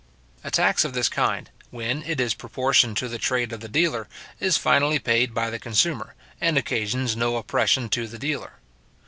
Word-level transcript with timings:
A 0.43 0.49
tax 0.49 0.83
of 0.83 0.93
this 0.93 1.07
kind, 1.09 1.51
when 1.69 2.01
it 2.01 2.19
is 2.19 2.33
proportioned 2.33 2.97
to 2.97 3.07
the 3.07 3.19
trade 3.19 3.53
of 3.53 3.59
the 3.59 3.67
dealer, 3.67 4.07
is 4.39 4.57
finally 4.57 4.97
paid 4.97 5.31
by 5.31 5.51
the 5.51 5.59
consumer, 5.59 6.15
and 6.41 6.57
occasions 6.57 7.15
no 7.15 7.35
oppression 7.37 7.87
to 7.89 8.07
the 8.07 8.17
dealer. 8.17 8.53